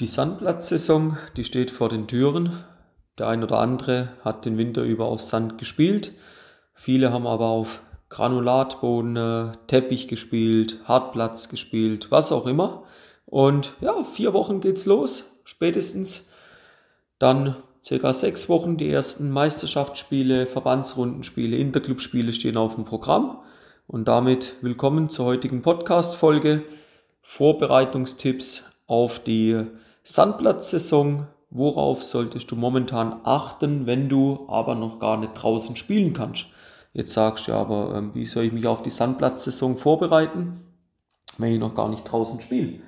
Die 0.00 0.06
Sandplatzsaison, 0.06 1.18
die 1.36 1.44
steht 1.44 1.70
vor 1.70 1.90
den 1.90 2.06
Türen. 2.06 2.52
Der 3.18 3.28
ein 3.28 3.44
oder 3.44 3.58
andere 3.58 4.08
hat 4.24 4.46
den 4.46 4.56
Winter 4.56 4.82
über 4.82 5.04
auf 5.04 5.20
Sand 5.20 5.58
gespielt. 5.58 6.12
Viele 6.72 7.12
haben 7.12 7.26
aber 7.26 7.48
auf 7.48 7.82
Granulatboden, 8.08 9.16
äh, 9.16 9.52
Teppich 9.66 10.08
gespielt, 10.08 10.78
Hartplatz 10.84 11.50
gespielt, 11.50 12.10
was 12.10 12.32
auch 12.32 12.46
immer. 12.46 12.84
Und 13.26 13.74
ja, 13.82 14.02
vier 14.04 14.32
Wochen 14.32 14.62
geht's 14.62 14.86
los, 14.86 15.38
spätestens. 15.44 16.30
Dann 17.18 17.56
circa 17.84 18.14
sechs 18.14 18.48
Wochen 18.48 18.78
die 18.78 18.90
ersten 18.90 19.30
Meisterschaftsspiele, 19.30 20.46
Verbandsrundenspiele, 20.46 21.58
Interclubspiele 21.58 22.32
stehen 22.32 22.56
auf 22.56 22.74
dem 22.74 22.86
Programm. 22.86 23.40
Und 23.86 24.08
damit 24.08 24.54
willkommen 24.62 25.10
zur 25.10 25.26
heutigen 25.26 25.60
Podcast-Folge. 25.60 26.62
Vorbereitungstipps 27.20 28.64
auf 28.86 29.18
die 29.18 29.66
Sandplatzsaison, 30.12 31.28
worauf 31.50 32.02
solltest 32.02 32.50
du 32.50 32.56
momentan 32.56 33.20
achten, 33.22 33.86
wenn 33.86 34.08
du 34.08 34.44
aber 34.48 34.74
noch 34.74 34.98
gar 34.98 35.16
nicht 35.16 35.34
draußen 35.34 35.76
spielen 35.76 36.14
kannst? 36.14 36.46
Jetzt 36.92 37.12
sagst 37.12 37.46
du 37.46 37.52
ja, 37.52 37.58
aber 37.58 37.94
ähm, 37.94 38.12
wie 38.12 38.26
soll 38.26 38.42
ich 38.42 38.52
mich 38.52 38.66
auf 38.66 38.82
die 38.82 38.90
Sandplatzsaison 38.90 39.76
vorbereiten, 39.76 40.62
wenn 41.38 41.52
ich 41.52 41.60
noch 41.60 41.76
gar 41.76 41.88
nicht 41.88 42.02
draußen 42.02 42.40
spiele? 42.40 42.80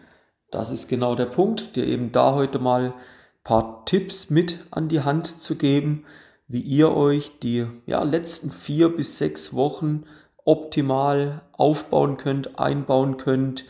Das 0.51 0.73
ist 0.73 0.89
genau 0.89 1.15
der 1.15 1.27
Punkt, 1.27 1.77
dir 1.77 1.87
eben 1.87 2.11
da 2.11 2.35
heute 2.35 2.59
mal 2.59 2.87
ein 2.87 2.93
paar 3.45 3.85
Tipps 3.85 4.29
mit 4.29 4.59
an 4.73 4.89
die 4.89 5.03
Hand 5.03 5.29
zu 5.29 5.55
geben, 5.55 6.05
wie 6.49 6.61
ihr 6.61 6.91
euch 6.91 7.39
die 7.39 7.69
ja, 7.87 8.03
letzten 8.03 8.51
vier 8.51 8.89
bis 8.89 9.19
sechs 9.19 9.55
Wochen 9.55 10.03
optimal 10.45 11.43
aufbauen 11.53 12.17
könnt, 12.17 12.59
einbauen 12.59 13.17
könnt, 13.17 13.65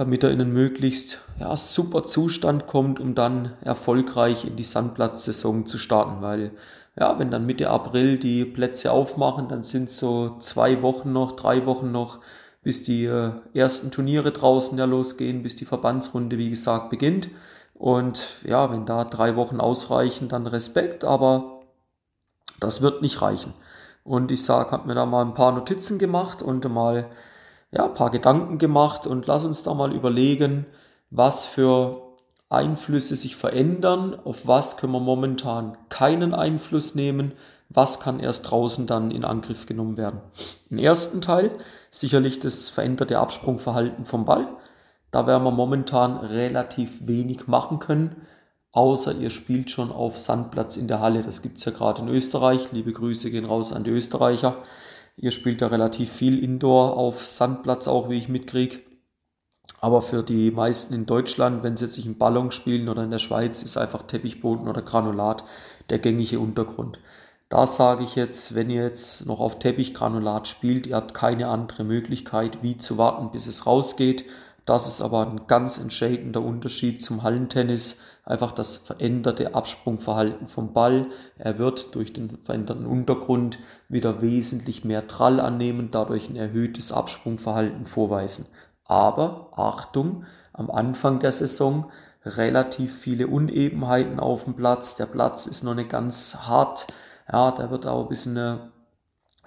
damit 0.00 0.24
er 0.24 0.30
in 0.30 0.40
einen 0.40 0.54
möglichst 0.54 1.20
ja, 1.38 1.54
super 1.58 2.04
Zustand 2.04 2.66
kommt, 2.66 3.00
um 3.00 3.14
dann 3.14 3.52
erfolgreich 3.60 4.46
in 4.46 4.56
die 4.56 4.64
Sandplatzsaison 4.64 5.66
zu 5.66 5.76
starten. 5.76 6.22
Weil 6.22 6.52
ja, 6.98 7.18
wenn 7.18 7.30
dann 7.30 7.44
Mitte 7.44 7.68
April 7.68 8.16
die 8.16 8.46
Plätze 8.46 8.92
aufmachen, 8.92 9.48
dann 9.48 9.62
sind 9.62 9.90
so 9.90 10.38
zwei 10.38 10.80
Wochen 10.80 11.12
noch, 11.12 11.32
drei 11.32 11.66
Wochen 11.66 11.92
noch, 11.92 12.20
bis 12.62 12.82
die 12.82 13.04
äh, 13.04 13.32
ersten 13.52 13.90
Turniere 13.90 14.32
draußen 14.32 14.78
ja 14.78 14.86
losgehen, 14.86 15.42
bis 15.42 15.54
die 15.54 15.66
Verbandsrunde, 15.66 16.38
wie 16.38 16.48
gesagt, 16.48 16.88
beginnt. 16.88 17.28
Und 17.74 18.36
ja, 18.42 18.72
wenn 18.72 18.86
da 18.86 19.04
drei 19.04 19.36
Wochen 19.36 19.60
ausreichen, 19.60 20.28
dann 20.28 20.46
Respekt, 20.46 21.04
aber 21.04 21.60
das 22.58 22.80
wird 22.80 23.02
nicht 23.02 23.20
reichen. 23.20 23.52
Und 24.02 24.32
ich 24.32 24.46
sage, 24.46 24.70
habe 24.70 24.88
mir 24.88 24.94
da 24.94 25.04
mal 25.04 25.26
ein 25.26 25.34
paar 25.34 25.52
Notizen 25.52 25.98
gemacht 25.98 26.40
und 26.40 26.66
mal 26.70 27.10
ja, 27.72 27.84
ein 27.84 27.94
paar 27.94 28.10
Gedanken 28.10 28.58
gemacht 28.58 29.06
und 29.06 29.26
lass 29.26 29.44
uns 29.44 29.62
da 29.62 29.74
mal 29.74 29.92
überlegen, 29.92 30.66
was 31.10 31.44
für 31.44 32.02
Einflüsse 32.48 33.14
sich 33.14 33.36
verändern, 33.36 34.18
auf 34.24 34.46
was 34.46 34.76
können 34.76 34.92
wir 34.92 35.00
momentan 35.00 35.76
keinen 35.88 36.34
Einfluss 36.34 36.96
nehmen, 36.96 37.32
was 37.68 38.00
kann 38.00 38.18
erst 38.18 38.50
draußen 38.50 38.88
dann 38.88 39.12
in 39.12 39.24
Angriff 39.24 39.66
genommen 39.66 39.96
werden. 39.96 40.20
Im 40.68 40.78
ersten 40.78 41.20
Teil 41.20 41.52
sicherlich 41.90 42.40
das 42.40 42.68
veränderte 42.68 43.20
Absprungverhalten 43.20 44.04
vom 44.04 44.24
Ball. 44.24 44.48
Da 45.12 45.28
werden 45.28 45.44
wir 45.44 45.52
momentan 45.52 46.16
relativ 46.16 47.06
wenig 47.06 47.46
machen 47.46 47.78
können, 47.78 48.16
außer 48.72 49.14
ihr 49.14 49.30
spielt 49.30 49.70
schon 49.70 49.92
auf 49.92 50.18
Sandplatz 50.18 50.76
in 50.76 50.88
der 50.88 51.00
Halle. 51.00 51.22
Das 51.22 51.42
gibt 51.42 51.58
es 51.58 51.64
ja 51.64 51.72
gerade 51.72 52.02
in 52.02 52.08
Österreich. 52.08 52.72
Liebe 52.72 52.92
Grüße 52.92 53.30
gehen 53.30 53.44
raus 53.44 53.72
an 53.72 53.84
die 53.84 53.90
Österreicher. 53.90 54.56
Ihr 55.22 55.32
spielt 55.32 55.60
ja 55.60 55.66
relativ 55.66 56.10
viel 56.10 56.42
Indoor 56.42 56.96
auf 56.96 57.26
Sandplatz 57.26 57.88
auch, 57.88 58.08
wie 58.08 58.16
ich 58.16 58.30
mitkriege. 58.30 58.78
Aber 59.78 60.00
für 60.00 60.22
die 60.22 60.50
meisten 60.50 60.94
in 60.94 61.04
Deutschland, 61.04 61.62
wenn 61.62 61.76
sie 61.76 61.84
jetzt 61.84 61.94
sich 61.94 62.06
im 62.06 62.16
Ballon 62.16 62.52
spielen 62.52 62.88
oder 62.88 63.04
in 63.04 63.10
der 63.10 63.18
Schweiz, 63.18 63.62
ist 63.62 63.76
einfach 63.76 64.02
Teppichboden 64.02 64.66
oder 64.66 64.80
Granulat 64.80 65.44
der 65.90 65.98
gängige 65.98 66.40
Untergrund. 66.40 67.00
Da 67.50 67.66
sage 67.66 68.02
ich 68.02 68.14
jetzt, 68.14 68.54
wenn 68.54 68.70
ihr 68.70 68.82
jetzt 68.82 69.26
noch 69.26 69.40
auf 69.40 69.58
Teppichgranulat 69.58 70.48
spielt, 70.48 70.86
ihr 70.86 70.96
habt 70.96 71.12
keine 71.12 71.48
andere 71.48 71.84
Möglichkeit, 71.84 72.62
wie 72.62 72.78
zu 72.78 72.96
warten, 72.96 73.30
bis 73.30 73.46
es 73.46 73.66
rausgeht 73.66 74.24
das 74.70 74.86
ist 74.86 75.00
aber 75.00 75.26
ein 75.26 75.48
ganz 75.48 75.78
entscheidender 75.78 76.42
Unterschied 76.42 77.02
zum 77.02 77.24
Hallentennis. 77.24 78.00
Einfach 78.30 78.52
das 78.52 78.76
veränderte 78.76 79.56
Absprungverhalten 79.56 80.46
vom 80.46 80.72
Ball. 80.72 81.08
Er 81.36 81.58
wird 81.58 81.96
durch 81.96 82.12
den 82.12 82.38
veränderten 82.44 82.86
Untergrund 82.86 83.58
wieder 83.88 84.22
wesentlich 84.22 84.84
mehr 84.84 85.08
Trall 85.08 85.40
annehmen, 85.40 85.90
dadurch 85.90 86.30
ein 86.30 86.36
erhöhtes 86.36 86.92
Absprungverhalten 86.92 87.86
vorweisen. 87.86 88.46
Aber 88.84 89.48
Achtung, 89.56 90.22
am 90.52 90.70
Anfang 90.70 91.18
der 91.18 91.32
Saison 91.32 91.90
relativ 92.24 92.96
viele 92.96 93.26
Unebenheiten 93.26 94.20
auf 94.20 94.44
dem 94.44 94.54
Platz. 94.54 94.94
Der 94.94 95.06
Platz 95.06 95.46
ist 95.46 95.64
noch 95.64 95.74
nicht 95.74 95.90
ganz 95.90 96.36
hart. 96.46 96.86
Ja, 97.32 97.50
da 97.50 97.72
wird 97.72 97.84
auch 97.88 98.02
ein 98.02 98.08
bisschen 98.08 98.38
eine, 98.38 98.70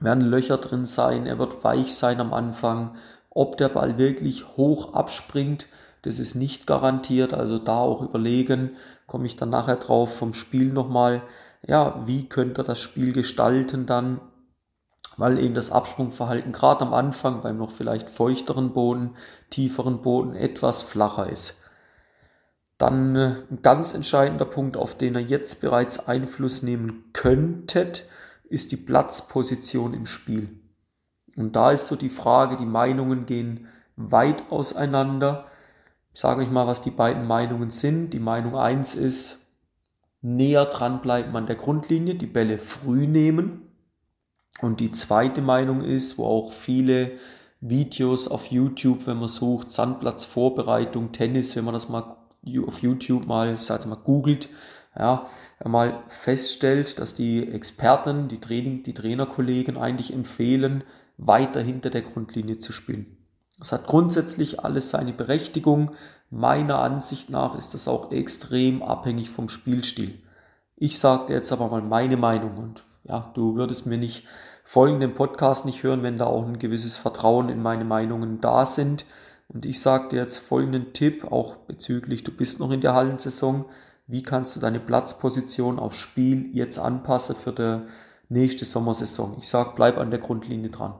werden 0.01 0.25
Löcher 0.25 0.57
drin 0.57 0.85
sein. 0.85 1.25
Er 1.25 1.39
wird 1.39 1.63
weich 1.63 1.95
sein 1.95 2.19
am 2.19 2.33
Anfang 2.33 2.97
ob 3.35 3.57
der 3.57 3.69
Ball 3.69 3.97
wirklich 3.97 4.45
hoch 4.57 4.94
abspringt, 4.94 5.67
das 6.03 6.19
ist 6.19 6.36
nicht 6.36 6.68
garantiert. 6.68 7.34
Also 7.34 7.58
da 7.58 7.78
auch 7.78 8.02
überlegen, 8.02 8.72
komme 9.08 9.25
ich 9.25 9.36
dann 9.36 9.50
nachher 9.50 9.78
drauf 9.78 10.16
vom 10.16 10.34
Spiel 10.34 10.72
nochmal, 10.72 11.24
ja, 11.66 12.02
wie 12.06 12.30
könnte 12.30 12.62
er 12.62 12.66
das 12.66 12.80
Spiel 12.80 13.14
gestalten 13.14 13.86
dann, 13.86 14.22
weil 15.18 15.40
eben 15.40 15.53
das 15.53 15.72
Absprungverhalten 15.72 16.52
gerade 16.52 16.81
am 16.81 16.94
Anfang 16.94 17.42
beim 17.42 17.58
noch 17.58 17.72
vielleicht 17.72 18.09
feuchteren 18.09 18.74
Boden, 18.74 19.12
tieferen 19.50 20.02
Boden 20.02 20.36
etwas 20.36 20.81
flacher 20.81 21.30
ist. 21.30 21.62
Dann 22.78 23.16
äh, 23.16 23.36
ein 23.50 23.59
ganz 23.62 23.94
entscheidender 23.94 24.46
Punkt, 24.46 24.75
auf 24.75 24.96
den 24.96 25.16
ihr 25.16 25.22
jetzt 25.22 25.62
bereits 25.62 26.08
Einfluss 26.08 26.63
nehmen 26.63 27.06
könntet, 27.13 28.08
ist 28.50 28.72
die 28.72 28.78
Platzposition 28.78 29.94
im 29.94 30.06
Spiel. 30.06 30.59
Und 31.36 31.56
da 31.56 31.72
ist 31.72 31.88
so 31.88 31.96
die 31.96 32.09
Frage, 32.09 32.58
die 32.58 32.66
Meinungen 32.66 33.25
gehen 33.25 33.68
weit 33.96 34.52
auseinander. 34.52 35.46
Sage 36.13 36.41
euch 36.41 36.51
mal, 36.51 36.68
was 36.68 36.81
die 36.81 36.91
beiden 36.91 37.25
Meinungen 37.25 37.72
sind. 37.72 38.12
Die 38.12 38.19
Meinung 38.19 38.56
1 38.56 38.96
ist, 38.96 39.47
näher 40.22 40.66
dran 40.66 41.01
bleiben 41.01 41.35
an 41.35 41.47
der 41.47 41.56
Grundlinie, 41.56 42.16
die 42.16 42.28
Bälle 42.28 42.59
früh 42.59 43.07
nehmen. 43.07 43.63
Und 44.62 44.79
die 44.79 44.91
zweite 44.91 45.41
Meinung 45.41 45.81
ist, 45.81 46.18
wo 46.18 46.25
auch 46.25 46.53
viele 46.53 47.12
Videos 47.59 48.28
auf 48.28 48.47
YouTube, 48.47 49.07
wenn 49.07 49.18
man 49.18 49.28
sucht, 49.28 49.72
Sandplatzvorbereitung, 49.72 51.12
Tennis, 51.12 51.56
wenn 51.56 51.66
man 51.66 51.74
das 51.74 51.90
mal 51.90 52.18
auf 52.68 52.81
YouTube 52.81 53.25
mal, 53.25 53.56
ich 53.56 53.62
sage 53.62 53.88
mal, 53.88 53.95
googelt, 53.95 54.50
ja, 54.97 55.25
mal 55.63 56.03
feststellt, 56.07 57.00
dass 57.00 57.16
die 57.16 57.47
Experten, 57.50 58.28
die 58.28 58.40
Training, 58.40 58.84
die 58.84 58.94
Trainerkollegen 58.94 59.78
eigentlich 59.78 60.13
empfehlen, 60.13 60.84
weiter 61.18 61.62
hinter 61.62 61.90
der 61.90 62.01
Grundlinie 62.01 62.57
zu 62.57 62.72
spielen. 62.72 63.12
Das 63.63 63.72
hat 63.72 63.88
grundsätzlich 63.88 64.59
alles 64.59 64.90
seine 64.90 65.13
Berechtigung. 65.13 65.91
Meiner 66.29 66.79
Ansicht 66.79 67.29
nach 67.29 67.57
ist 67.57 67.74
das 67.74 67.88
auch 67.88 68.12
extrem 68.12 68.84
abhängig 68.84 69.29
vom 69.29 69.47
Spielstil. 69.47 70.22
Ich 70.75 71.00
sage 71.00 71.31
jetzt 71.31 71.53
aber 71.53 71.69
mal 71.69 71.81
meine 71.81 72.18
Meinung 72.18 72.57
und 72.57 72.84
ja, 73.06 73.31
du 73.35 73.56
würdest 73.56 73.85
mir 73.85 73.97
nicht 73.97 74.25
folgenden 74.66 75.13
Podcast 75.13 75.63
nicht 75.63 75.81
hören, 75.81 76.03
wenn 76.03 76.18
da 76.18 76.25
auch 76.25 76.46
ein 76.46 76.59
gewisses 76.59 76.97
Vertrauen 76.97 77.47
in 77.47 77.62
meine 77.62 77.85
Meinungen 77.85 78.41
da 78.41 78.66
sind. 78.66 79.06
Und 79.47 79.66
ich 79.66 79.80
sage 79.80 80.09
dir 80.09 80.19
jetzt 80.19 80.40
folgenden 80.40 80.91
Tipp, 80.91 81.31
auch 81.31 81.56
bezüglich, 81.56 82.25
du 82.25 82.34
bist 82.34 82.59
noch 82.59 82.72
in 82.72 82.81
der 82.81 82.95
Hallensaison, 82.95 83.63
wie 84.07 84.24
kannst 84.24 84.57
du 84.57 84.59
deine 84.59 84.81
Platzposition 84.81 85.80
aufs 85.80 85.95
Spiel 85.95 86.50
jetzt 86.53 86.80
anpassen 86.80 87.38
für 87.38 87.53
die 87.53 87.80
nächste 88.28 88.66
Sommersaison. 88.66 89.38
Ich 89.38 89.47
sage, 89.47 89.72
bleib 89.74 89.97
an 89.97 90.12
der 90.12 90.19
Grundlinie 90.19 90.69
dran 90.69 90.95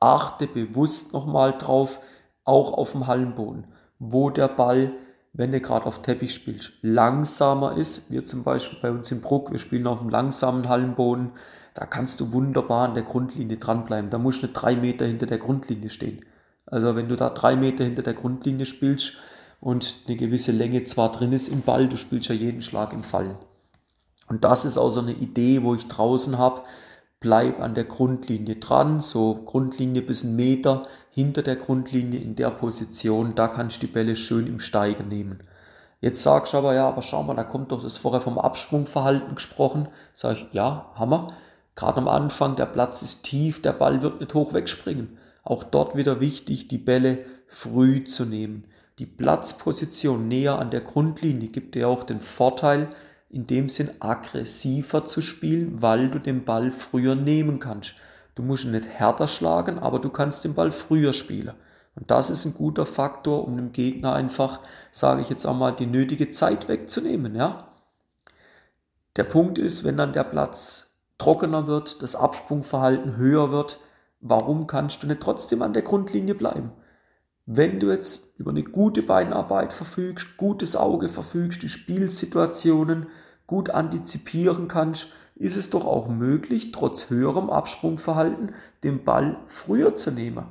achte 0.00 0.46
bewusst 0.46 1.12
nochmal 1.12 1.56
drauf, 1.56 2.00
auch 2.44 2.72
auf 2.72 2.92
dem 2.92 3.06
Hallenboden, 3.06 3.66
wo 3.98 4.30
der 4.30 4.48
Ball, 4.48 4.92
wenn 5.32 5.52
du 5.52 5.60
gerade 5.60 5.86
auf 5.86 6.02
Teppich 6.02 6.34
spielst, 6.34 6.72
langsamer 6.82 7.76
ist. 7.76 8.10
Wir 8.10 8.24
zum 8.24 8.42
Beispiel 8.42 8.78
bei 8.80 8.90
uns 8.90 9.10
in 9.12 9.20
Bruck, 9.20 9.52
wir 9.52 9.58
spielen 9.58 9.86
auf 9.86 9.98
dem 9.98 10.08
langsamen 10.08 10.68
Hallenboden, 10.68 11.32
da 11.74 11.86
kannst 11.86 12.20
du 12.20 12.32
wunderbar 12.32 12.88
an 12.88 12.94
der 12.94 13.04
Grundlinie 13.04 13.56
dranbleiben. 13.56 14.10
Da 14.10 14.18
musst 14.18 14.42
du 14.42 14.46
nicht 14.46 14.54
drei 14.54 14.74
Meter 14.74 15.06
hinter 15.06 15.26
der 15.26 15.38
Grundlinie 15.38 15.90
stehen. 15.90 16.24
Also 16.66 16.96
wenn 16.96 17.08
du 17.08 17.16
da 17.16 17.30
drei 17.30 17.54
Meter 17.54 17.84
hinter 17.84 18.02
der 18.02 18.14
Grundlinie 18.14 18.66
spielst 18.66 19.12
und 19.60 19.94
eine 20.06 20.16
gewisse 20.16 20.52
Länge 20.52 20.84
zwar 20.84 21.12
drin 21.12 21.32
ist 21.32 21.48
im 21.48 21.62
Ball, 21.62 21.88
du 21.88 21.96
spielst 21.96 22.28
ja 22.28 22.34
jeden 22.34 22.62
Schlag 22.62 22.92
im 22.92 23.04
Fallen. 23.04 23.36
Und 24.28 24.44
das 24.44 24.64
ist 24.64 24.76
auch 24.76 24.90
so 24.90 25.00
eine 25.00 25.12
Idee, 25.12 25.62
wo 25.62 25.74
ich 25.74 25.86
draußen 25.86 26.36
habe, 26.38 26.62
bleib 27.20 27.60
an 27.60 27.74
der 27.74 27.84
Grundlinie 27.84 28.56
dran, 28.56 29.00
so 29.00 29.34
Grundlinie 29.34 30.02
bis 30.02 30.24
einen 30.24 30.36
Meter 30.36 30.82
hinter 31.10 31.42
der 31.42 31.56
Grundlinie 31.56 32.20
in 32.20 32.36
der 32.36 32.50
Position, 32.50 33.34
da 33.34 33.48
kannst 33.48 33.76
du 33.82 33.86
die 33.86 33.92
Bälle 33.92 34.16
schön 34.16 34.46
im 34.46 34.60
Steiger 34.60 35.02
nehmen. 35.02 35.40
Jetzt 36.00 36.22
sagst 36.22 36.52
du 36.52 36.58
aber, 36.58 36.74
ja, 36.74 36.86
aber 36.86 37.02
schau 37.02 37.22
mal, 37.24 37.34
da 37.34 37.42
kommt 37.42 37.72
doch 37.72 37.82
das 37.82 37.96
vorher 37.96 38.20
vom 38.20 38.38
Absprungverhalten 38.38 39.34
gesprochen. 39.34 39.88
Sag 40.12 40.36
ich, 40.36 40.46
ja, 40.52 40.92
Hammer. 40.94 41.28
Gerade 41.74 41.98
am 41.98 42.08
Anfang, 42.08 42.54
der 42.54 42.66
Platz 42.66 43.02
ist 43.02 43.24
tief, 43.24 43.62
der 43.62 43.72
Ball 43.72 44.02
wird 44.02 44.20
nicht 44.20 44.34
hoch 44.34 44.52
wegspringen. 44.52 45.18
Auch 45.42 45.64
dort 45.64 45.96
wieder 45.96 46.20
wichtig, 46.20 46.68
die 46.68 46.78
Bälle 46.78 47.24
früh 47.48 48.04
zu 48.04 48.24
nehmen. 48.24 48.64
Die 48.98 49.06
Platzposition 49.06 50.28
näher 50.28 50.58
an 50.58 50.70
der 50.70 50.80
Grundlinie 50.80 51.48
gibt 51.48 51.74
dir 51.74 51.88
auch 51.88 52.04
den 52.04 52.20
Vorteil, 52.20 52.88
in 53.30 53.46
dem 53.46 53.68
Sinn 53.68 53.90
aggressiver 54.00 55.04
zu 55.04 55.20
spielen, 55.20 55.82
weil 55.82 56.10
du 56.10 56.18
den 56.18 56.44
Ball 56.44 56.70
früher 56.70 57.14
nehmen 57.14 57.58
kannst. 57.58 57.94
Du 58.34 58.42
musst 58.42 58.64
ihn 58.64 58.70
nicht 58.70 58.86
härter 58.86 59.28
schlagen, 59.28 59.78
aber 59.78 59.98
du 59.98 60.10
kannst 60.10 60.44
den 60.44 60.54
Ball 60.54 60.70
früher 60.70 61.12
spielen. 61.12 61.54
Und 61.94 62.10
das 62.10 62.30
ist 62.30 62.44
ein 62.44 62.54
guter 62.54 62.86
Faktor, 62.86 63.44
um 63.44 63.56
dem 63.56 63.72
Gegner 63.72 64.14
einfach, 64.14 64.60
sage 64.92 65.20
ich 65.20 65.28
jetzt 65.28 65.46
auch 65.46 65.56
mal, 65.56 65.72
die 65.72 65.86
nötige 65.86 66.30
Zeit 66.30 66.68
wegzunehmen, 66.68 67.34
ja. 67.34 67.68
Der 69.16 69.24
Punkt 69.24 69.58
ist, 69.58 69.82
wenn 69.82 69.96
dann 69.96 70.12
der 70.12 70.22
Platz 70.22 70.96
trockener 71.18 71.66
wird, 71.66 72.02
das 72.02 72.14
Absprungverhalten 72.14 73.16
höher 73.16 73.50
wird, 73.50 73.80
warum 74.20 74.68
kannst 74.68 75.02
du 75.02 75.08
nicht 75.08 75.20
trotzdem 75.20 75.60
an 75.62 75.72
der 75.72 75.82
Grundlinie 75.82 76.36
bleiben? 76.36 76.70
Wenn 77.50 77.80
du 77.80 77.90
jetzt 77.90 78.34
über 78.36 78.50
eine 78.50 78.62
gute 78.62 79.00
Beinarbeit 79.00 79.72
verfügst, 79.72 80.36
gutes 80.36 80.76
Auge 80.76 81.08
verfügst, 81.08 81.62
die 81.62 81.70
Spielsituationen 81.70 83.06
gut 83.46 83.70
antizipieren 83.70 84.68
kannst, 84.68 85.06
ist 85.34 85.56
es 85.56 85.70
doch 85.70 85.86
auch 85.86 86.08
möglich, 86.08 86.72
trotz 86.72 87.08
höherem 87.08 87.48
Absprungverhalten 87.48 88.52
den 88.84 89.02
Ball 89.02 89.40
früher 89.46 89.94
zu 89.94 90.10
nehmen. 90.10 90.44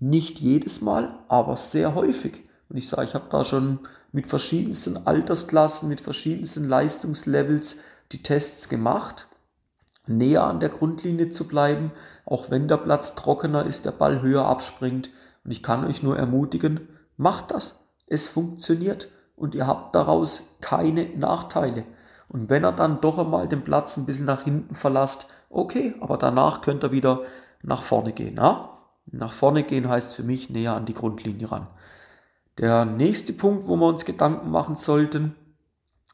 Nicht 0.00 0.40
jedes 0.40 0.80
Mal, 0.80 1.16
aber 1.28 1.56
sehr 1.56 1.94
häufig. 1.94 2.42
Und 2.68 2.76
ich 2.76 2.88
sage, 2.88 3.04
ich 3.04 3.14
habe 3.14 3.28
da 3.30 3.44
schon 3.44 3.78
mit 4.10 4.26
verschiedensten 4.26 5.06
Altersklassen, 5.06 5.88
mit 5.88 6.00
verschiedensten 6.00 6.68
Leistungslevels 6.68 7.78
die 8.10 8.20
Tests 8.20 8.68
gemacht, 8.68 9.28
näher 10.08 10.42
an 10.42 10.58
der 10.58 10.70
Grundlinie 10.70 11.28
zu 11.28 11.46
bleiben, 11.46 11.92
auch 12.26 12.50
wenn 12.50 12.66
der 12.66 12.78
Platz 12.78 13.14
trockener 13.14 13.64
ist, 13.64 13.84
der 13.84 13.92
Ball 13.92 14.22
höher 14.22 14.44
abspringt. 14.44 15.10
Und 15.44 15.50
ich 15.50 15.62
kann 15.62 15.84
euch 15.84 16.02
nur 16.02 16.16
ermutigen, 16.16 16.88
macht 17.16 17.50
das. 17.50 17.80
Es 18.06 18.28
funktioniert 18.28 19.08
und 19.36 19.54
ihr 19.54 19.66
habt 19.66 19.94
daraus 19.94 20.56
keine 20.60 21.06
Nachteile. 21.16 21.84
Und 22.28 22.50
wenn 22.50 22.64
er 22.64 22.72
dann 22.72 23.00
doch 23.00 23.18
einmal 23.18 23.48
den 23.48 23.62
Platz 23.62 23.96
ein 23.96 24.06
bisschen 24.06 24.24
nach 24.24 24.42
hinten 24.42 24.74
verlasst, 24.74 25.28
okay, 25.50 25.94
aber 26.00 26.18
danach 26.18 26.62
könnt 26.62 26.84
ihr 26.84 26.92
wieder 26.92 27.22
nach 27.62 27.82
vorne 27.82 28.12
gehen. 28.12 28.36
Ja? 28.36 28.78
Nach 29.06 29.32
vorne 29.32 29.62
gehen 29.62 29.88
heißt 29.88 30.14
für 30.14 30.22
mich 30.22 30.50
näher 30.50 30.74
an 30.74 30.86
die 30.86 30.94
Grundlinie 30.94 31.50
ran. 31.50 31.68
Der 32.58 32.84
nächste 32.84 33.32
Punkt, 33.32 33.68
wo 33.68 33.76
wir 33.76 33.86
uns 33.86 34.04
Gedanken 34.04 34.50
machen 34.50 34.76
sollten, 34.76 35.34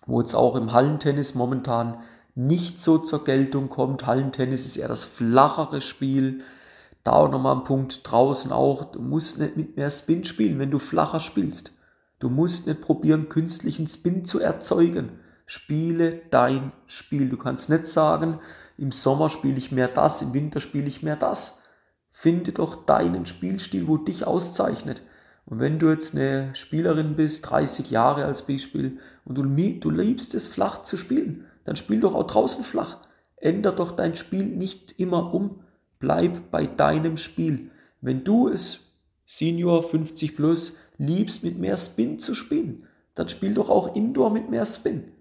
wo 0.06 0.20
jetzt 0.20 0.34
auch 0.34 0.56
im 0.56 0.72
Hallentennis 0.72 1.34
momentan 1.34 1.98
nicht 2.34 2.80
so 2.80 2.98
zur 2.98 3.24
Geltung 3.24 3.68
kommt. 3.68 4.06
Hallentennis 4.06 4.64
ist 4.64 4.76
eher 4.76 4.88
das 4.88 5.04
flachere 5.04 5.80
Spiel. 5.80 6.42
Da 7.04 7.12
auch 7.12 7.30
nochmal 7.30 7.56
ein 7.56 7.64
Punkt 7.64 8.00
draußen 8.04 8.52
auch. 8.52 8.84
Du 8.84 9.00
musst 9.00 9.38
nicht 9.38 9.56
mit 9.56 9.76
mehr 9.76 9.90
Spin 9.90 10.24
spielen, 10.24 10.58
wenn 10.58 10.70
du 10.70 10.78
flacher 10.78 11.20
spielst. 11.20 11.72
Du 12.18 12.28
musst 12.28 12.66
nicht 12.66 12.82
probieren, 12.82 13.28
künstlichen 13.28 13.86
Spin 13.86 14.24
zu 14.24 14.40
erzeugen. 14.40 15.18
Spiele 15.46 16.20
dein 16.30 16.72
Spiel. 16.86 17.28
Du 17.28 17.36
kannst 17.36 17.70
nicht 17.70 17.86
sagen, 17.86 18.38
im 18.76 18.92
Sommer 18.92 19.30
spiele 19.30 19.56
ich 19.56 19.72
mehr 19.72 19.88
das, 19.88 20.22
im 20.22 20.34
Winter 20.34 20.60
spiele 20.60 20.86
ich 20.86 21.02
mehr 21.02 21.16
das. 21.16 21.62
Finde 22.10 22.52
doch 22.52 22.84
deinen 22.84 23.26
Spielstil, 23.26 23.88
wo 23.88 23.96
dich 23.96 24.26
auszeichnet. 24.26 25.02
Und 25.46 25.58
wenn 25.58 25.78
du 25.78 25.88
jetzt 25.88 26.14
eine 26.14 26.54
Spielerin 26.54 27.16
bist, 27.16 27.50
30 27.50 27.90
Jahre 27.90 28.24
als 28.26 28.42
Beispiel, 28.42 28.98
und 29.24 29.36
du, 29.36 29.42
du 29.42 29.90
liebst 29.90 30.34
es, 30.34 30.46
flach 30.46 30.82
zu 30.82 30.96
spielen, 30.96 31.46
dann 31.64 31.76
spiel 31.76 32.00
doch 32.00 32.14
auch 32.14 32.26
draußen 32.26 32.62
flach. 32.62 32.98
Änder 33.36 33.72
doch 33.72 33.92
dein 33.92 34.14
Spiel 34.14 34.44
nicht 34.44 35.00
immer 35.00 35.34
um. 35.34 35.64
Bleib 36.00 36.50
bei 36.50 36.66
deinem 36.66 37.16
Spiel. 37.16 37.70
Wenn 38.00 38.24
du 38.24 38.48
es, 38.48 38.80
Senior 39.26 39.82
50 39.82 40.34
plus, 40.34 40.76
liebst, 40.98 41.44
mit 41.44 41.58
mehr 41.58 41.76
Spin 41.76 42.18
zu 42.18 42.34
spielen, 42.34 42.84
dann 43.14 43.28
spiel 43.28 43.54
doch 43.54 43.68
auch 43.70 43.94
Indoor 43.94 44.30
mit 44.30 44.50
mehr 44.50 44.66
Spin. 44.66 45.12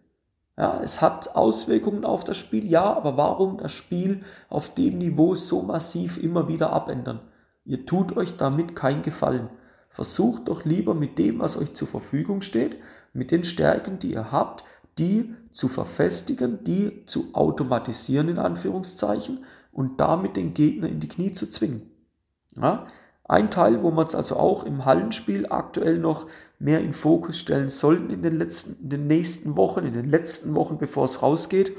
Ja, 0.58 0.82
es 0.82 1.02
hat 1.02 1.36
Auswirkungen 1.36 2.06
auf 2.06 2.24
das 2.24 2.38
Spiel, 2.38 2.70
ja, 2.70 2.94
aber 2.94 3.18
warum 3.18 3.58
das 3.58 3.72
Spiel 3.72 4.22
auf 4.50 4.74
dem 4.74 4.98
Niveau 4.98 5.36
so 5.36 5.62
massiv 5.62 6.18
immer 6.18 6.48
wieder 6.48 6.74
abändern? 6.74 7.20
Ihr 7.66 7.86
tut 7.86 8.18
euch 8.18 8.36
damit 8.38 8.76
keinen 8.76 9.02
Gefallen. 9.02 9.50
Versucht 9.90 10.48
doch 10.48 10.66
lieber 10.66 10.94
mit 10.94 11.18
dem, 11.18 11.40
was 11.40 11.58
euch 11.58 11.74
zur 11.74 11.88
Verfügung 11.88 12.42
steht, 12.42 12.78
mit 13.14 13.32
den 13.32 13.44
Stärken, 13.44 14.00
die 14.00 14.14
ihr 14.14 14.32
habt, 14.32 14.64
die 14.98 15.34
zu 15.52 15.68
verfestigen, 15.68 16.64
die 16.64 17.06
zu 17.06 17.34
automatisieren 17.34 18.30
in 18.30 18.38
Anführungszeichen 18.38 19.46
und 19.80 20.02
damit 20.02 20.36
den 20.36 20.54
Gegner 20.54 20.90
in 20.90 21.00
die 21.00 21.08
Knie 21.08 21.32
zu 21.32 21.50
zwingen. 21.50 21.90
Ja, 22.54 22.86
ein 23.24 23.50
Teil, 23.50 23.82
wo 23.82 23.92
man 23.92 24.06
es 24.06 24.14
also 24.14 24.36
auch 24.36 24.66
im 24.66 24.84
Hallenspiel 24.84 25.46
aktuell 25.50 26.00
noch 26.00 26.28
mehr 26.60 26.82
in 26.82 26.92
Fokus 26.92 27.40
stellen 27.40 27.70
sollten 27.70 28.10
in 28.10 28.22
den 28.22 28.38
letzten, 28.38 28.84
in 28.84 28.90
den 28.90 29.08
nächsten 29.08 29.56
Wochen, 29.56 29.86
in 29.86 29.94
den 29.94 30.10
letzten 30.10 30.54
Wochen, 30.54 30.80
bevor 30.80 31.06
es 31.06 31.22
rausgeht, 31.22 31.78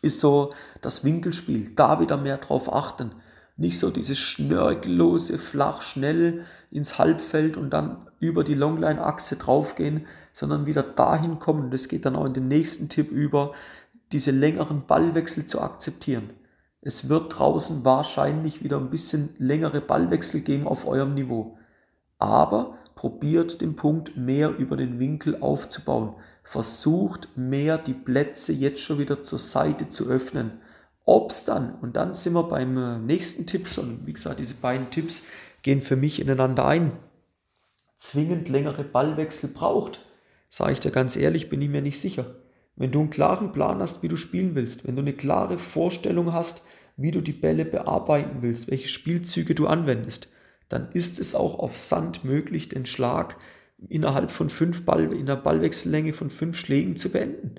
ist 0.00 0.20
so 0.20 0.54
das 0.80 1.04
Winkelspiel. 1.04 1.74
Da 1.74 2.00
wieder 2.00 2.16
mehr 2.16 2.38
drauf 2.38 2.72
achten. 2.72 3.14
Nicht 3.58 3.78
so 3.78 3.90
dieses 3.90 4.16
schnörkellose, 4.16 5.36
flach, 5.36 5.82
schnell 5.82 6.46
ins 6.70 6.96
Halbfeld 6.96 7.58
und 7.58 7.68
dann 7.68 8.08
über 8.20 8.42
die 8.42 8.54
Longline-Achse 8.54 9.36
draufgehen, 9.36 10.06
sondern 10.32 10.64
wieder 10.64 10.82
dahin 10.82 11.38
kommen. 11.38 11.70
Das 11.70 11.88
geht 11.88 12.06
dann 12.06 12.16
auch 12.16 12.24
in 12.24 12.32
den 12.32 12.48
nächsten 12.48 12.88
Tipp 12.88 13.10
über, 13.10 13.52
diese 14.12 14.30
längeren 14.30 14.86
Ballwechsel 14.86 15.44
zu 15.44 15.60
akzeptieren. 15.60 16.30
Es 16.84 17.08
wird 17.08 17.38
draußen 17.38 17.84
wahrscheinlich 17.84 18.64
wieder 18.64 18.76
ein 18.76 18.90
bisschen 18.90 19.34
längere 19.38 19.80
Ballwechsel 19.80 20.40
geben 20.40 20.66
auf 20.66 20.84
eurem 20.84 21.14
Niveau. 21.14 21.56
Aber 22.18 22.76
probiert 22.96 23.60
den 23.60 23.76
Punkt 23.76 24.16
mehr 24.16 24.50
über 24.50 24.76
den 24.76 24.98
Winkel 24.98 25.40
aufzubauen. 25.40 26.14
Versucht 26.42 27.28
mehr 27.36 27.78
die 27.78 27.94
Plätze 27.94 28.52
jetzt 28.52 28.80
schon 28.80 28.98
wieder 28.98 29.22
zur 29.22 29.38
Seite 29.38 29.88
zu 29.88 30.08
öffnen. 30.08 30.60
Ob's 31.04 31.44
dann, 31.44 31.76
und 31.76 31.96
dann 31.96 32.14
sind 32.14 32.32
wir 32.34 32.44
beim 32.44 32.76
äh, 32.76 32.98
nächsten 32.98 33.46
Tipp 33.46 33.68
schon, 33.68 34.04
wie 34.06 34.12
gesagt, 34.12 34.40
diese 34.40 34.54
beiden 34.54 34.90
Tipps 34.90 35.24
gehen 35.62 35.82
für 35.82 35.96
mich 35.96 36.20
ineinander 36.20 36.66
ein. 36.66 36.92
Zwingend 37.96 38.48
längere 38.48 38.82
Ballwechsel 38.82 39.50
braucht, 39.50 40.00
sage 40.48 40.72
ich 40.72 40.80
dir 40.80 40.90
ganz 40.90 41.16
ehrlich, 41.16 41.48
bin 41.48 41.62
ich 41.62 41.68
mir 41.68 41.82
nicht 41.82 42.00
sicher. 42.00 42.26
Wenn 42.76 42.90
du 42.90 43.00
einen 43.00 43.10
klaren 43.10 43.52
Plan 43.52 43.80
hast, 43.80 44.02
wie 44.02 44.08
du 44.08 44.16
spielen 44.16 44.54
willst, 44.54 44.86
wenn 44.86 44.96
du 44.96 45.02
eine 45.02 45.12
klare 45.12 45.58
Vorstellung 45.58 46.32
hast, 46.32 46.64
wie 46.96 47.10
du 47.10 47.20
die 47.20 47.32
Bälle 47.32 47.64
bearbeiten 47.64 48.38
willst, 48.40 48.70
welche 48.70 48.88
Spielzüge 48.88 49.54
du 49.54 49.66
anwendest, 49.66 50.28
dann 50.68 50.88
ist 50.92 51.20
es 51.20 51.34
auch 51.34 51.58
auf 51.58 51.76
Sand 51.76 52.24
möglich, 52.24 52.68
den 52.68 52.86
Schlag 52.86 53.36
innerhalb 53.88 54.30
von 54.30 54.48
fünf 54.48 54.84
Ball, 54.84 55.12
in 55.12 55.26
der 55.26 55.36
Ballwechsellänge 55.36 56.12
von 56.12 56.30
fünf 56.30 56.56
Schlägen 56.56 56.96
zu 56.96 57.10
beenden. 57.10 57.56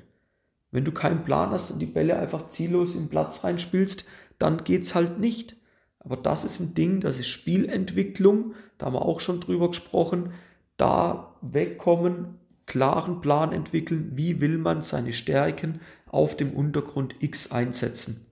Wenn 0.72 0.86
du 0.86 0.92
keinen 0.92 1.24
Plan 1.24 1.52
hast 1.52 1.70
und 1.70 1.80
die 1.80 1.86
Bälle 1.86 2.18
einfach 2.18 2.48
ziellos 2.48 2.96
im 2.96 3.10
Platz 3.10 3.44
reinspielst, 3.44 4.06
dann 4.40 4.64
geht's 4.64 4.96
halt 4.96 5.20
nicht. 5.20 5.58
Aber 6.00 6.18
das 6.18 6.44
ist 6.44 6.60
ein 6.60 6.74
Ding, 6.74 7.00
das 7.00 7.20
ist 7.20 7.28
Spielentwicklung, 7.28 8.56
da 8.78 8.88
haben 8.88 8.94
wir 8.94 9.04
auch 9.04 9.20
schon 9.20 9.40
drüber 9.40 9.70
gesprochen, 9.70 10.34
da 10.78 11.36
wegkommen 11.42 12.40
klaren 12.66 13.22
Plan 13.22 13.52
entwickeln, 13.52 14.12
wie 14.16 14.42
will 14.42 14.58
man 14.58 14.82
seine 14.82 15.14
Stärken 15.14 15.82
auf 16.08 16.38
dem 16.38 16.54
Untergrund 16.54 17.16
X 17.20 17.52
einsetzen. 17.52 18.26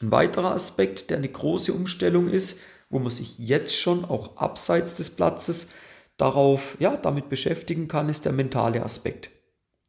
Ein 0.00 0.10
weiterer 0.10 0.52
Aspekt, 0.52 1.10
der 1.10 1.16
eine 1.18 1.28
große 1.28 1.72
Umstellung 1.72 2.28
ist, 2.28 2.60
wo 2.90 2.98
man 2.98 3.10
sich 3.10 3.38
jetzt 3.38 3.76
schon 3.76 4.04
auch 4.04 4.36
abseits 4.36 4.94
des 4.94 5.10
Platzes 5.10 5.70
darauf, 6.16 6.76
ja, 6.80 6.96
damit 6.96 7.28
beschäftigen 7.28 7.88
kann, 7.88 8.08
ist 8.08 8.24
der 8.24 8.32
mentale 8.32 8.82
Aspekt. 8.82 9.30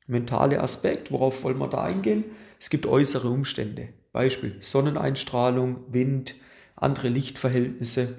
Mentale 0.08 0.62
Aspekt, 0.62 1.12
worauf 1.12 1.44
wollen 1.44 1.60
wir 1.60 1.68
da 1.68 1.84
eingehen? 1.84 2.26
Es 2.60 2.70
gibt 2.70 2.88
äußere 2.88 3.30
Umstände. 3.30 3.90
Beispiel 4.12 4.58
Sonneneinstrahlung, 4.60 5.84
Wind, 5.88 6.36
andere 6.76 7.10
Lichtverhältnisse, 7.10 8.18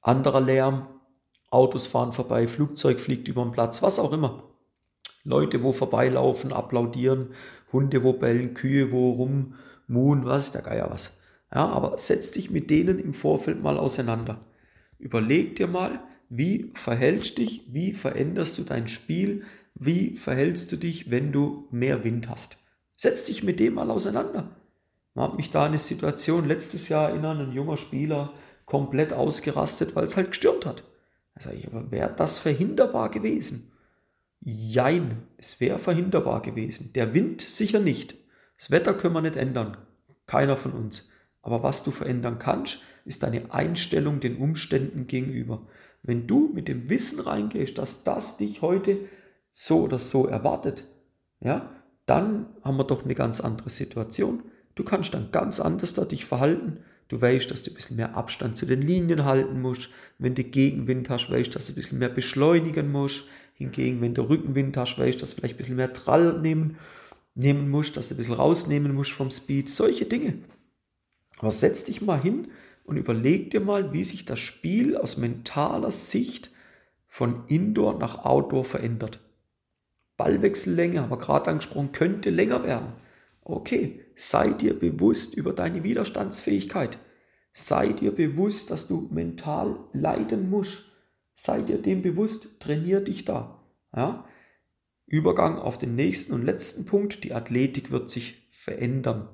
anderer 0.00 0.40
Lärm, 0.40 0.88
Autos 1.50 1.88
fahren 1.88 2.12
vorbei, 2.12 2.46
Flugzeug 2.46 3.00
fliegt 3.00 3.28
über 3.28 3.42
den 3.42 3.52
Platz, 3.52 3.82
was 3.82 3.98
auch 3.98 4.12
immer. 4.12 4.44
Leute, 5.24 5.62
wo 5.62 5.72
vorbeilaufen, 5.72 6.52
applaudieren, 6.52 7.34
Hunde, 7.72 8.02
wo 8.02 8.14
bellen, 8.14 8.54
Kühe, 8.54 8.90
wo 8.92 9.10
rummuhen, 9.12 10.24
was 10.24 10.46
ist 10.46 10.54
der 10.54 10.62
Geier 10.62 10.90
was. 10.90 11.12
Ja, 11.52 11.68
aber 11.68 11.98
setz 11.98 12.30
dich 12.30 12.50
mit 12.50 12.70
denen 12.70 12.98
im 12.98 13.12
Vorfeld 13.12 13.62
mal 13.62 13.76
auseinander. 13.76 14.40
Überleg 14.98 15.56
dir 15.56 15.66
mal, 15.66 16.00
wie 16.28 16.70
verhältst 16.74 17.38
dich, 17.38 17.64
wie 17.68 17.92
veränderst 17.92 18.56
du 18.58 18.62
dein 18.62 18.86
Spiel, 18.86 19.42
wie 19.74 20.14
verhältst 20.14 20.70
du 20.70 20.76
dich, 20.76 21.10
wenn 21.10 21.32
du 21.32 21.66
mehr 21.70 22.04
Wind 22.04 22.28
hast. 22.28 22.56
Setz 22.96 23.24
dich 23.24 23.42
mit 23.42 23.58
dem 23.58 23.74
mal 23.74 23.90
auseinander. 23.90 24.56
Man 25.14 25.30
hat 25.30 25.36
mich 25.36 25.50
da 25.50 25.64
eine 25.64 25.78
Situation 25.78 26.46
letztes 26.46 26.88
Jahr 26.88 27.08
erinnern, 27.08 27.40
ein 27.40 27.52
junger 27.52 27.76
Spieler 27.76 28.32
komplett 28.64 29.12
ausgerastet, 29.12 29.96
weil 29.96 30.04
es 30.04 30.16
halt 30.16 30.28
gestürmt 30.28 30.66
hat. 30.66 30.84
Sag 31.42 31.54
ich, 31.54 31.66
aber 31.66 31.90
wäre 31.90 32.12
das 32.14 32.38
verhinderbar 32.38 33.10
gewesen? 33.10 33.72
Jein, 34.40 35.22
es 35.36 35.60
wäre 35.60 35.78
verhinderbar 35.78 36.42
gewesen. 36.42 36.92
Der 36.94 37.14
Wind 37.14 37.40
sicher 37.40 37.80
nicht. 37.80 38.14
Das 38.58 38.70
Wetter 38.70 38.94
können 38.94 39.14
wir 39.14 39.22
nicht 39.22 39.36
ändern. 39.36 39.76
Keiner 40.26 40.56
von 40.56 40.72
uns. 40.72 41.08
Aber 41.42 41.62
was 41.62 41.82
du 41.82 41.90
verändern 41.90 42.38
kannst, 42.38 42.80
ist 43.04 43.22
deine 43.22 43.52
Einstellung 43.52 44.20
den 44.20 44.36
Umständen 44.36 45.06
gegenüber. 45.06 45.66
Wenn 46.02 46.26
du 46.26 46.50
mit 46.52 46.68
dem 46.68 46.88
Wissen 46.88 47.20
reingehst, 47.20 47.78
dass 47.78 48.04
das 48.04 48.36
dich 48.36 48.62
heute 48.62 48.98
so 49.50 49.82
oder 49.82 49.98
so 49.98 50.26
erwartet, 50.26 50.84
ja, 51.40 51.70
dann 52.06 52.46
haben 52.62 52.76
wir 52.76 52.84
doch 52.84 53.04
eine 53.04 53.14
ganz 53.14 53.40
andere 53.40 53.70
Situation. 53.70 54.42
Du 54.74 54.84
kannst 54.84 55.14
dann 55.14 55.30
ganz 55.32 55.60
anders 55.60 55.94
da 55.94 56.04
dich 56.04 56.24
verhalten. 56.24 56.78
Du 57.10 57.20
weißt, 57.20 57.50
dass 57.50 57.62
du 57.62 57.72
ein 57.72 57.74
bisschen 57.74 57.96
mehr 57.96 58.16
Abstand 58.16 58.56
zu 58.56 58.66
den 58.66 58.82
Linien 58.82 59.24
halten 59.24 59.60
musst. 59.60 59.90
Wenn 60.18 60.36
du 60.36 60.44
Gegenwind 60.44 61.10
hast, 61.10 61.28
weißt, 61.28 61.48
du, 61.48 61.50
dass 61.50 61.66
du 61.66 61.72
ein 61.72 61.74
bisschen 61.74 61.98
mehr 61.98 62.08
beschleunigen 62.08 62.92
musst. 62.92 63.24
Hingegen, 63.54 64.00
wenn 64.00 64.14
du 64.14 64.22
Rückenwind 64.22 64.76
hast, 64.76 64.96
weißt, 64.96 65.16
du, 65.16 65.18
dass 65.18 65.30
du 65.30 65.36
vielleicht 65.36 65.56
ein 65.56 65.58
bisschen 65.58 65.74
mehr 65.76 65.92
Trall 65.92 66.40
nehmen, 66.40 66.78
nehmen 67.34 67.68
musst, 67.68 67.96
dass 67.96 68.08
du 68.08 68.14
ein 68.14 68.18
bisschen 68.18 68.34
rausnehmen 68.34 68.94
musst 68.94 69.10
vom 69.10 69.32
Speed. 69.32 69.68
Solche 69.68 70.04
Dinge. 70.04 70.34
Aber 71.38 71.50
setz 71.50 71.82
dich 71.82 72.00
mal 72.00 72.22
hin 72.22 72.46
und 72.84 72.96
überleg 72.96 73.50
dir 73.50 73.60
mal, 73.60 73.92
wie 73.92 74.04
sich 74.04 74.24
das 74.24 74.38
Spiel 74.38 74.96
aus 74.96 75.16
mentaler 75.16 75.90
Sicht 75.90 76.52
von 77.08 77.42
Indoor 77.48 77.98
nach 77.98 78.24
Outdoor 78.24 78.64
verändert. 78.64 79.18
Ballwechsellänge, 80.16 81.00
haben 81.00 81.10
wir 81.10 81.18
gerade 81.18 81.50
angesprochen, 81.50 81.90
könnte 81.90 82.30
länger 82.30 82.62
werden. 82.62 82.92
Okay, 83.50 84.00
sei 84.14 84.52
dir 84.52 84.78
bewusst 84.78 85.34
über 85.34 85.52
deine 85.52 85.82
Widerstandsfähigkeit. 85.82 86.98
Sei 87.52 87.88
dir 87.88 88.12
bewusst, 88.12 88.70
dass 88.70 88.86
du 88.86 89.08
mental 89.10 89.76
leiden 89.92 90.50
musst. 90.50 90.84
Sei 91.34 91.62
dir 91.62 91.78
dem 91.78 92.00
bewusst, 92.00 92.60
trainier 92.60 93.00
dich 93.00 93.24
da. 93.24 93.60
Ja? 93.94 94.24
Übergang 95.06 95.58
auf 95.58 95.78
den 95.78 95.96
nächsten 95.96 96.32
und 96.32 96.44
letzten 96.44 96.84
Punkt, 96.84 97.24
die 97.24 97.34
Athletik 97.34 97.90
wird 97.90 98.08
sich 98.08 98.48
verändern. 98.52 99.28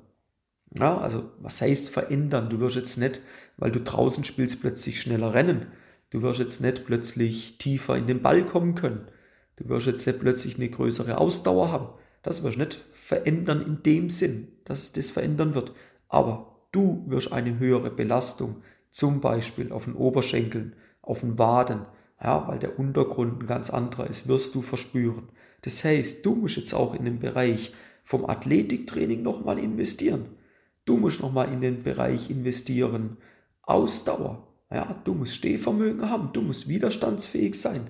Ja, 0.79 0.97
also 0.99 1.31
was 1.41 1.61
heißt 1.61 1.91
verändern? 1.91 2.49
Du 2.49 2.59
wirst 2.61 2.77
jetzt 2.77 2.97
nicht, 2.97 3.21
weil 3.59 3.71
du 3.71 3.81
draußen 3.81 4.25
spielst, 4.25 4.63
plötzlich 4.63 5.01
schneller 5.01 5.35
rennen. 5.35 5.67
Du 6.09 6.23
wirst 6.23 6.41
jetzt 6.41 6.63
nicht 6.63 6.87
plötzlich 6.87 7.59
tiefer 7.59 7.97
in 7.97 8.07
den 8.07 8.23
Ball 8.23 8.47
kommen 8.47 8.75
können. 8.75 9.09
Du 9.57 9.69
wirst 9.69 9.87
jetzt 9.87 10.07
nicht 10.07 10.21
plötzlich 10.21 10.57
eine 10.57 10.71
größere 10.71 11.19
Ausdauer 11.19 11.71
haben. 11.71 11.89
Das 12.27 12.43
wirst 12.43 12.57
du 12.57 12.61
nicht 12.65 12.85
verändern 12.91 13.63
in 13.65 13.85
dem 13.85 14.11
Sinn, 14.11 14.49
dass 14.65 14.91
das 14.91 15.13
verändern 15.13 15.55
wird. 15.55 15.73
Aber 16.09 16.57
du 16.73 17.05
wirst 17.07 17.31
eine 17.31 17.61
höhere 17.61 17.89
Belastung, 17.89 18.63
zum 18.91 19.21
Beispiel 19.21 19.71
auf 19.71 19.85
den 19.85 19.95
Oberschenkeln, 19.95 20.75
auf 21.03 21.21
den 21.21 21.39
Waden, 21.39 21.87
ja, 22.21 22.49
weil 22.49 22.59
der 22.59 22.81
Untergrund 22.81 23.41
ein 23.41 23.47
ganz 23.47 23.71
anderer 23.71 24.11
ist, 24.11 24.27
wirst 24.27 24.57
du 24.57 24.63
verspüren. 24.63 25.29
Das 25.63 25.85
heißt, 25.85 26.27
du 26.27 26.35
musst 26.35 26.57
jetzt 26.57 26.75
auch 26.75 26.95
in 26.95 27.05
den 27.05 27.21
Bereich 27.21 27.73
vom 28.03 28.29
Athletiktraining 28.29 29.23
nochmal 29.23 29.61
investieren. 29.61 30.25
Du 30.85 30.97
musst 30.97 31.21
nochmal 31.21 31.53
in 31.53 31.61
den 31.61 31.85
Bereich 31.85 32.29
investieren. 32.29 33.19
Ausdauer. 33.63 34.49
Ja, 34.69 35.01
du 35.05 35.15
musst 35.15 35.37
Stehvermögen 35.37 36.11
haben, 36.11 36.31
du 36.33 36.43
musst 36.43 36.67
widerstandsfähig 36.67 37.55
sein. 37.55 37.87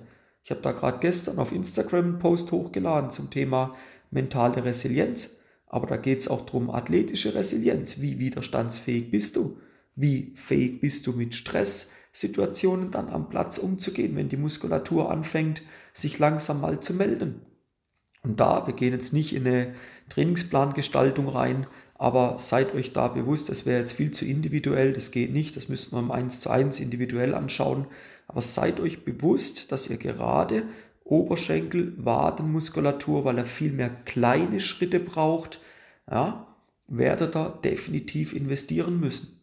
Ich 0.47 0.51
habe 0.51 0.61
da 0.61 0.71
gerade 0.71 0.99
gestern 0.99 1.39
auf 1.39 1.51
Instagram 1.51 2.05
einen 2.05 2.19
Post 2.19 2.53
hochgeladen 2.53 3.11
zum 3.11 3.29
Thema 3.29 3.73
mentale 4.11 4.63
Resilienz. 4.63 5.41
Aber 5.65 5.87
da 5.87 5.97
geht 5.97 6.21
es 6.21 6.29
auch 6.29 6.45
darum, 6.45 6.69
athletische 6.69 7.35
Resilienz. 7.35 7.99
Wie 7.99 8.17
widerstandsfähig 8.17 9.11
bist 9.11 9.35
du? 9.35 9.59
Wie 9.97 10.31
fähig 10.35 10.79
bist 10.79 11.05
du 11.05 11.11
mit 11.11 11.35
Stresssituationen 11.35 12.91
dann 12.91 13.09
am 13.09 13.27
Platz 13.27 13.57
umzugehen, 13.57 14.15
wenn 14.15 14.29
die 14.29 14.37
Muskulatur 14.37 15.11
anfängt, 15.11 15.63
sich 15.91 16.17
langsam 16.17 16.61
mal 16.61 16.79
zu 16.79 16.93
melden? 16.93 17.41
Und 18.23 18.39
da, 18.39 18.67
wir 18.67 18.73
gehen 18.73 18.93
jetzt 18.93 19.11
nicht 19.11 19.35
in 19.35 19.45
eine 19.45 19.73
Trainingsplangestaltung 20.07 21.27
rein, 21.27 21.67
aber 21.95 22.39
seid 22.39 22.73
euch 22.73 22.93
da 22.93 23.09
bewusst, 23.09 23.49
das 23.49 23.65
wäre 23.65 23.81
jetzt 23.81 23.93
viel 23.93 24.11
zu 24.11 24.23
individuell, 24.23 24.93
das 24.93 25.11
geht 25.11 25.33
nicht, 25.33 25.57
das 25.57 25.67
müsste 25.67 25.93
man 25.93 26.05
im 26.05 26.11
1 26.11 26.39
zu 26.39 26.49
1 26.49 26.79
individuell 26.79 27.33
anschauen. 27.33 27.87
Aber 28.27 28.41
seid 28.41 28.79
euch 28.79 29.05
bewusst, 29.05 29.71
dass 29.71 29.89
ihr 29.89 29.97
gerade 29.97 30.63
Oberschenkel, 31.03 31.93
Wadenmuskulatur, 31.97 33.23
weil 33.23 33.37
er 33.37 33.45
viel 33.45 33.71
mehr 33.71 33.89
kleine 33.89 34.59
Schritte 34.59 34.99
braucht, 34.99 35.59
ja, 36.09 36.47
werdet 36.87 37.35
ihr 37.35 37.59
definitiv 37.63 38.33
investieren 38.33 38.99
müssen. 38.99 39.39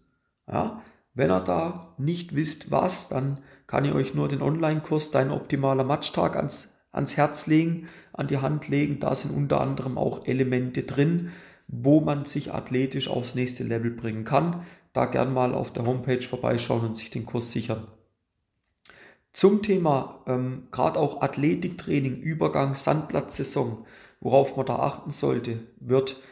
Ja, 0.46 0.82
wenn 1.14 1.30
ihr 1.30 1.40
da 1.40 1.94
nicht 1.96 2.34
wisst, 2.34 2.70
was, 2.70 3.08
dann 3.08 3.40
kann 3.66 3.84
ich 3.84 3.92
euch 3.92 4.14
nur 4.14 4.28
den 4.28 4.42
Online-Kurs 4.42 5.10
Dein 5.10 5.30
optimaler 5.30 5.84
Matchtag 5.84 6.36
ans, 6.36 6.74
ans 6.92 7.16
Herz 7.16 7.46
legen, 7.46 7.88
an 8.12 8.28
die 8.28 8.38
Hand 8.38 8.68
legen. 8.68 9.00
Da 9.00 9.14
sind 9.14 9.34
unter 9.34 9.60
anderem 9.60 9.96
auch 9.96 10.26
Elemente 10.26 10.82
drin, 10.82 11.30
wo 11.68 12.00
man 12.00 12.24
sich 12.24 12.52
athletisch 12.52 13.08
aufs 13.08 13.34
nächste 13.34 13.64
Level 13.64 13.90
bringen 13.90 14.24
kann. 14.24 14.64
Da 14.92 15.06
gern 15.06 15.32
mal 15.32 15.54
auf 15.54 15.72
der 15.72 15.86
Homepage 15.86 16.22
vorbeischauen 16.22 16.84
und 16.84 16.96
sich 16.96 17.10
den 17.10 17.26
Kurs 17.26 17.52
sichern. 17.52 17.86
Zum 19.34 19.62
Thema 19.62 20.22
ähm, 20.28 20.68
gerade 20.70 20.98
auch 20.98 21.20
Athletiktraining, 21.20 22.20
Übergang, 22.20 22.74
Sandplatzsaison, 22.74 23.84
worauf 24.20 24.56
man 24.56 24.64
da 24.64 24.76
achten 24.76 25.10
sollte, 25.10 25.58
wird 25.80 26.22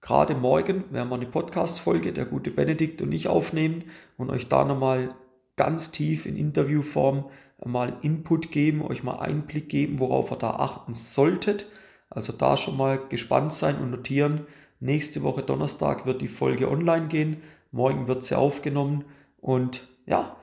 gerade 0.00 0.34
morgen, 0.34 0.84
werden 0.90 1.08
wir 1.08 1.14
eine 1.14 1.26
Podcast-Folge, 1.26 2.12
der 2.12 2.24
gute 2.24 2.50
Benedikt 2.50 3.02
und 3.02 3.12
ich 3.12 3.28
aufnehmen 3.28 3.84
und 4.16 4.30
euch 4.30 4.48
da 4.48 4.64
nochmal 4.64 5.10
ganz 5.54 5.92
tief 5.92 6.26
in 6.26 6.36
Interviewform 6.36 7.30
mal 7.64 7.96
Input 8.02 8.50
geben, 8.50 8.82
euch 8.82 9.04
mal 9.04 9.20
Einblick 9.20 9.68
geben, 9.68 10.00
worauf 10.00 10.32
ihr 10.32 10.36
da 10.36 10.50
achten 10.50 10.92
solltet. 10.92 11.66
Also 12.08 12.32
da 12.32 12.56
schon 12.56 12.76
mal 12.76 12.98
gespannt 13.08 13.52
sein 13.52 13.76
und 13.76 13.92
notieren. 13.92 14.46
Nächste 14.80 15.22
Woche 15.22 15.42
Donnerstag 15.42 16.04
wird 16.04 16.20
die 16.20 16.28
Folge 16.28 16.68
online 16.68 17.06
gehen. 17.06 17.42
Morgen 17.70 18.08
wird 18.08 18.24
sie 18.24 18.36
aufgenommen. 18.36 19.04
Und 19.40 19.86
ja, 20.06 20.36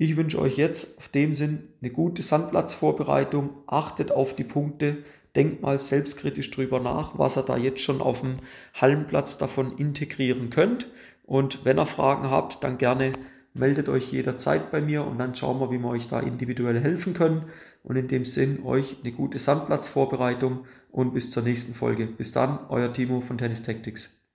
ich 0.00 0.16
wünsche 0.16 0.40
euch 0.40 0.56
jetzt 0.56 0.96
auf 0.98 1.08
dem 1.08 1.34
Sinn 1.34 1.70
eine 1.82 1.90
gute 1.90 2.22
Sandplatzvorbereitung. 2.22 3.50
Achtet 3.66 4.12
auf 4.12 4.32
die 4.32 4.44
Punkte. 4.44 4.98
Denkt 5.34 5.60
mal 5.60 5.80
selbstkritisch 5.80 6.52
drüber 6.52 6.78
nach, 6.78 7.18
was 7.18 7.36
ihr 7.36 7.42
da 7.42 7.56
jetzt 7.56 7.80
schon 7.80 8.00
auf 8.00 8.20
dem 8.20 8.34
Hallenplatz 8.80 9.38
davon 9.38 9.76
integrieren 9.76 10.50
könnt. 10.50 10.86
Und 11.24 11.64
wenn 11.64 11.80
ihr 11.80 11.86
Fragen 11.86 12.30
habt, 12.30 12.62
dann 12.62 12.78
gerne 12.78 13.12
meldet 13.54 13.88
euch 13.88 14.12
jederzeit 14.12 14.70
bei 14.70 14.80
mir 14.80 15.04
und 15.04 15.18
dann 15.18 15.34
schauen 15.34 15.58
wir, 15.58 15.72
wie 15.72 15.80
wir 15.80 15.88
euch 15.88 16.06
da 16.06 16.20
individuell 16.20 16.78
helfen 16.78 17.12
können. 17.12 17.46
Und 17.82 17.96
in 17.96 18.06
dem 18.06 18.24
Sinn 18.24 18.62
euch 18.64 18.98
eine 19.02 19.10
gute 19.10 19.40
Sandplatzvorbereitung 19.40 20.64
und 20.92 21.12
bis 21.12 21.32
zur 21.32 21.42
nächsten 21.42 21.74
Folge. 21.74 22.06
Bis 22.06 22.30
dann, 22.30 22.60
euer 22.68 22.92
Timo 22.92 23.20
von 23.20 23.36
Tennis 23.36 23.64
Tactics. 23.64 24.27